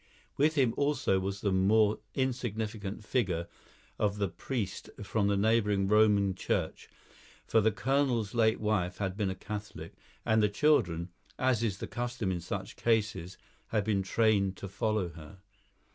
With 0.35 0.55
him 0.55 0.73
also 0.77 1.19
was 1.19 1.41
the 1.41 1.51
more 1.51 1.99
insignificant 2.15 3.03
figure 3.05 3.47
of 3.99 4.17
the 4.17 4.29
priest 4.29 4.89
from 5.03 5.27
the 5.27 5.37
neighbouring 5.37 5.87
Roman 5.87 6.33
Church; 6.33 6.89
for 7.45 7.61
the 7.61 7.71
colonel's 7.71 8.33
late 8.33 8.59
wife 8.59 8.97
had 8.97 9.15
been 9.15 9.29
a 9.29 9.35
Catholic, 9.35 9.93
and 10.25 10.41
the 10.41 10.49
children, 10.49 11.09
as 11.37 11.61
is 11.61 11.77
common 11.91 12.31
in 12.31 12.41
such 12.41 12.77
cases, 12.77 13.37
had 13.67 13.83
been 13.83 14.01
trained 14.01 14.57
to 14.57 14.67
follow 14.67 15.09
her. 15.09 15.37